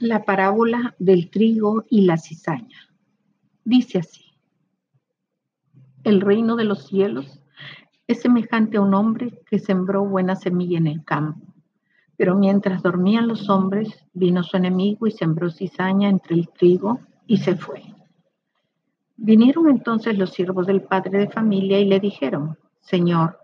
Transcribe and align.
La 0.00 0.24
parábola 0.24 0.94
del 1.00 1.28
trigo 1.28 1.84
y 1.90 2.02
la 2.02 2.18
cizaña. 2.18 2.88
Dice 3.64 3.98
así. 3.98 4.26
El 6.04 6.20
reino 6.20 6.54
de 6.54 6.62
los 6.62 6.86
cielos 6.86 7.40
es 8.06 8.20
semejante 8.20 8.76
a 8.76 8.80
un 8.80 8.94
hombre 8.94 9.42
que 9.50 9.58
sembró 9.58 10.04
buena 10.04 10.36
semilla 10.36 10.78
en 10.78 10.86
el 10.86 11.04
campo. 11.04 11.52
Pero 12.16 12.36
mientras 12.36 12.80
dormían 12.82 13.26
los 13.26 13.50
hombres, 13.50 13.88
vino 14.12 14.44
su 14.44 14.56
enemigo 14.56 15.08
y 15.08 15.10
sembró 15.10 15.50
cizaña 15.50 16.08
entre 16.08 16.36
el 16.36 16.48
trigo 16.48 17.00
y 17.26 17.38
se 17.38 17.56
fue. 17.56 17.82
Vinieron 19.16 19.68
entonces 19.68 20.16
los 20.16 20.30
siervos 20.30 20.68
del 20.68 20.82
padre 20.82 21.18
de 21.18 21.28
familia 21.28 21.80
y 21.80 21.86
le 21.86 21.98
dijeron, 21.98 22.56
Señor, 22.80 23.40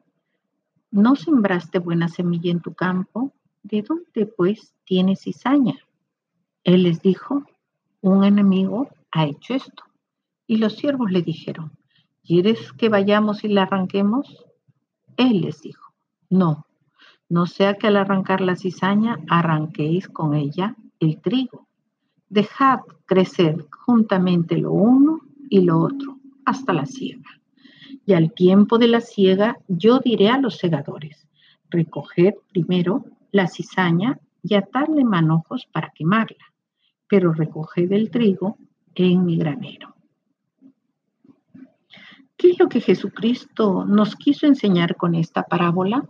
¿no 0.93 1.17
sembraste 1.17 1.81
buena 1.81 2.07
semilla 2.07 2.53
en 2.53 2.61
tu 2.61 2.75
campo? 2.75 3.33
¿De 3.65 3.83
dónde 3.83 4.27
pues 4.27 4.73
tienes 4.85 5.23
cizaña? 5.23 5.75
Él 6.65 6.85
les 6.85 7.03
dijo, 7.03 7.45
un 8.01 8.25
enemigo 8.25 8.89
ha 9.13 9.27
hecho 9.27 9.53
esto. 9.55 9.85
Y 10.47 10.57
los 10.57 10.77
siervos 10.77 11.11
le 11.11 11.21
dijeron, 11.21 11.73
¿quieres 12.23 12.73
que 12.73 12.89
vayamos 12.89 13.45
y 13.45 13.49
la 13.49 13.65
arranquemos? 13.65 14.45
Él 15.19 15.43
les 15.43 15.61
dijo, 15.61 15.93
no, 16.31 16.67
no 17.29 17.47
sea 17.47 17.75
que 17.75 17.89
al 17.89 17.97
arrancar 17.97 18.41
la 18.41 18.57
cizaña 18.57 19.19
arranquéis 19.29 20.09
con 20.09 20.35
ella 20.35 20.75
el 21.01 21.21
trigo. 21.21 21.67
Dejad 22.31 22.81
crecer 23.05 23.67
juntamente 23.71 24.57
lo 24.57 24.73
uno 24.73 25.21
y 25.51 25.61
lo 25.61 25.79
otro 25.79 26.19
hasta 26.47 26.73
la 26.73 26.87
siega. 26.87 27.29
Y 28.07 28.15
al 28.15 28.33
tiempo 28.33 28.79
de 28.79 28.89
la 28.89 29.03
siega 29.03 29.59
yo 29.69 29.99
diré 29.99 30.31
a 30.31 30.39
los 30.39 30.57
segadores, 30.57 31.27
recoged 31.69 32.35
primero 32.53 33.05
la 33.33 33.49
cizaña 33.49 34.19
y 34.43 34.55
atarle 34.55 35.05
manojos 35.05 35.67
para 35.67 35.91
quemarla 35.91 36.54
pero 37.09 37.33
recoge 37.33 37.87
del 37.87 38.11
trigo 38.11 38.59
en 38.95 39.25
mi 39.25 39.37
granero. 39.37 39.95
¿Qué 42.37 42.51
es 42.51 42.59
lo 42.59 42.69
que 42.69 42.81
Jesucristo 42.81 43.85
nos 43.85 44.17
quiso 44.17 44.47
enseñar 44.47 44.97
con 44.97 45.15
esta 45.15 45.45
parábola? 45.45 46.07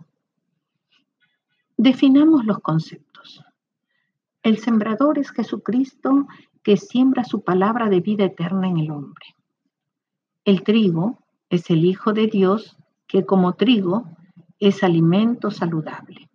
Definamos 1.77 2.45
los 2.45 2.59
conceptos. 2.59 3.43
El 4.43 4.57
sembrador 4.57 5.17
es 5.17 5.31
Jesucristo 5.31 6.27
que 6.63 6.77
siembra 6.77 7.23
su 7.23 7.43
palabra 7.43 7.89
de 7.89 7.99
vida 7.99 8.25
eterna 8.25 8.67
en 8.67 8.77
el 8.77 8.91
hombre. 8.91 9.35
El 10.45 10.63
trigo 10.63 11.19
es 11.49 11.69
el 11.69 11.85
Hijo 11.85 12.13
de 12.13 12.27
Dios 12.27 12.77
que 13.07 13.25
como 13.25 13.53
trigo 13.53 14.05
es 14.59 14.83
alimento 14.83 15.51
saludable. 15.51 16.29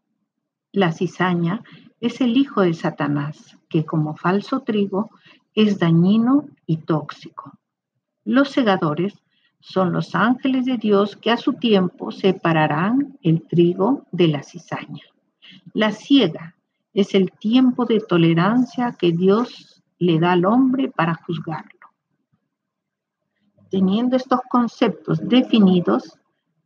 La 0.72 0.92
cizaña 0.92 1.62
es 2.00 2.20
el 2.20 2.36
hijo 2.36 2.62
de 2.62 2.74
Satanás, 2.74 3.56
que 3.68 3.84
como 3.84 4.16
falso 4.16 4.60
trigo 4.60 5.10
es 5.54 5.78
dañino 5.78 6.48
y 6.66 6.78
tóxico. 6.78 7.58
Los 8.24 8.50
segadores 8.50 9.14
son 9.60 9.92
los 9.92 10.14
ángeles 10.14 10.64
de 10.64 10.78
Dios 10.78 11.16
que 11.16 11.30
a 11.30 11.36
su 11.36 11.54
tiempo 11.54 12.10
separarán 12.10 13.18
el 13.22 13.46
trigo 13.46 14.06
de 14.10 14.28
la 14.28 14.42
cizaña. 14.42 15.04
La 15.74 15.92
ciega 15.92 16.56
es 16.94 17.14
el 17.14 17.30
tiempo 17.32 17.84
de 17.84 18.00
tolerancia 18.00 18.96
que 18.98 19.12
Dios 19.12 19.82
le 19.98 20.18
da 20.18 20.32
al 20.32 20.46
hombre 20.46 20.90
para 20.90 21.14
juzgarlo. 21.14 21.78
Teniendo 23.70 24.16
estos 24.16 24.40
conceptos 24.48 25.20
definidos, 25.22 26.18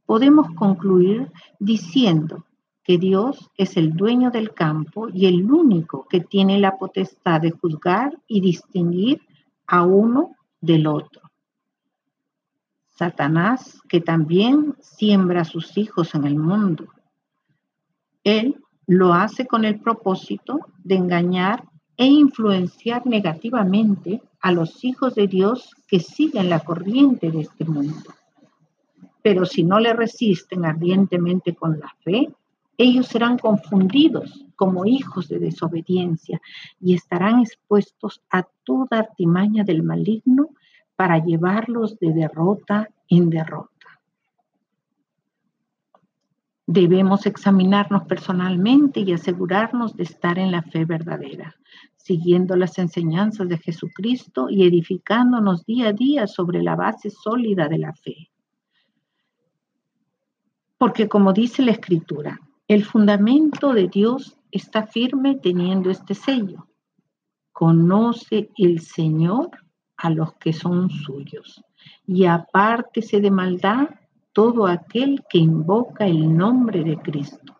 podemos 0.06 0.50
concluir 0.54 1.30
diciendo 1.58 2.46
que 2.84 2.98
Dios 2.98 3.50
es 3.56 3.76
el 3.76 3.94
dueño 3.94 4.30
del 4.30 4.52
campo 4.52 5.08
y 5.08 5.26
el 5.26 5.50
único 5.50 6.06
que 6.08 6.20
tiene 6.20 6.58
la 6.58 6.76
potestad 6.76 7.40
de 7.40 7.50
juzgar 7.50 8.16
y 8.28 8.40
distinguir 8.42 9.22
a 9.66 9.82
uno 9.82 10.36
del 10.60 10.86
otro. 10.86 11.22
Satanás, 12.90 13.80
que 13.88 14.00
también 14.00 14.76
siembra 14.80 15.40
a 15.40 15.44
sus 15.44 15.76
hijos 15.78 16.14
en 16.14 16.24
el 16.24 16.36
mundo. 16.36 16.86
Él 18.22 18.62
lo 18.86 19.14
hace 19.14 19.46
con 19.46 19.64
el 19.64 19.80
propósito 19.80 20.60
de 20.84 20.96
engañar 20.96 21.64
e 21.96 22.06
influenciar 22.06 23.06
negativamente 23.06 24.22
a 24.40 24.52
los 24.52 24.84
hijos 24.84 25.14
de 25.14 25.26
Dios 25.26 25.74
que 25.88 26.00
siguen 26.00 26.50
la 26.50 26.60
corriente 26.60 27.30
de 27.30 27.40
este 27.40 27.64
mundo. 27.64 28.12
Pero 29.22 29.46
si 29.46 29.62
no 29.62 29.80
le 29.80 29.94
resisten 29.94 30.66
ardientemente 30.66 31.54
con 31.54 31.80
la 31.80 31.94
fe, 32.02 32.28
ellos 32.76 33.06
serán 33.06 33.38
confundidos 33.38 34.44
como 34.56 34.84
hijos 34.84 35.28
de 35.28 35.38
desobediencia 35.38 36.40
y 36.80 36.94
estarán 36.94 37.40
expuestos 37.40 38.22
a 38.30 38.44
toda 38.64 38.98
artimaña 38.98 39.64
del 39.64 39.82
maligno 39.82 40.48
para 40.96 41.18
llevarlos 41.18 41.98
de 41.98 42.12
derrota 42.12 42.88
en 43.08 43.30
derrota. 43.30 43.70
Debemos 46.66 47.26
examinarnos 47.26 48.04
personalmente 48.04 49.00
y 49.00 49.12
asegurarnos 49.12 49.96
de 49.96 50.04
estar 50.04 50.38
en 50.38 50.50
la 50.50 50.62
fe 50.62 50.84
verdadera, 50.84 51.54
siguiendo 51.96 52.56
las 52.56 52.78
enseñanzas 52.78 53.48
de 53.48 53.58
Jesucristo 53.58 54.48
y 54.48 54.66
edificándonos 54.66 55.66
día 55.66 55.88
a 55.88 55.92
día 55.92 56.26
sobre 56.26 56.62
la 56.62 56.74
base 56.74 57.10
sólida 57.10 57.68
de 57.68 57.78
la 57.78 57.92
fe. 57.92 58.30
Porque 60.78 61.06
como 61.06 61.32
dice 61.34 61.62
la 61.62 61.72
Escritura, 61.72 62.40
el 62.66 62.84
fundamento 62.84 63.74
de 63.74 63.88
Dios 63.88 64.38
está 64.50 64.86
firme 64.86 65.36
teniendo 65.36 65.90
este 65.90 66.14
sello. 66.14 66.68
Conoce 67.52 68.50
el 68.56 68.80
Señor 68.80 69.50
a 69.96 70.10
los 70.10 70.34
que 70.34 70.52
son 70.52 70.90
suyos 70.90 71.62
y 72.06 72.24
apártese 72.24 73.20
de 73.20 73.30
maldad 73.30 73.88
todo 74.32 74.66
aquel 74.66 75.22
que 75.28 75.38
invoca 75.38 76.06
el 76.06 76.36
nombre 76.36 76.82
de 76.82 76.96
Cristo. 76.98 77.54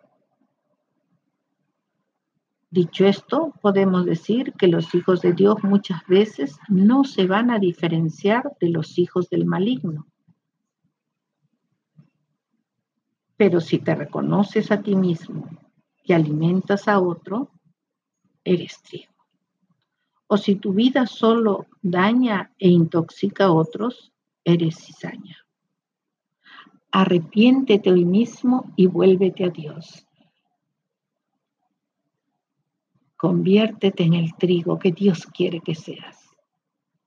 Dicho 2.70 3.06
esto, 3.06 3.52
podemos 3.62 4.04
decir 4.04 4.52
que 4.54 4.66
los 4.66 4.92
hijos 4.96 5.20
de 5.20 5.32
Dios 5.32 5.62
muchas 5.62 6.04
veces 6.08 6.58
no 6.68 7.04
se 7.04 7.28
van 7.28 7.52
a 7.52 7.60
diferenciar 7.60 8.50
de 8.58 8.70
los 8.70 8.98
hijos 8.98 9.30
del 9.30 9.46
maligno. 9.46 10.08
Pero 13.36 13.60
si 13.60 13.78
te 13.78 13.94
reconoces 13.94 14.70
a 14.70 14.82
ti 14.82 14.94
mismo 14.94 15.48
y 16.02 16.12
alimentas 16.12 16.88
a 16.88 17.00
otro, 17.00 17.50
eres 18.44 18.80
trigo. 18.82 19.12
O 20.26 20.36
si 20.36 20.56
tu 20.56 20.72
vida 20.72 21.06
solo 21.06 21.66
daña 21.82 22.52
e 22.58 22.68
intoxica 22.68 23.46
a 23.46 23.52
otros, 23.52 24.12
eres 24.44 24.76
cizaña. 24.76 25.38
Arrepiéntete 26.90 27.90
hoy 27.90 28.04
mismo 28.04 28.72
y 28.76 28.86
vuélvete 28.86 29.44
a 29.44 29.48
Dios. 29.48 30.06
Conviértete 33.16 34.04
en 34.04 34.14
el 34.14 34.34
trigo 34.36 34.78
que 34.78 34.92
Dios 34.92 35.26
quiere 35.26 35.60
que 35.60 35.74
seas. 35.74 36.18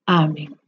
Amén. 0.06 0.60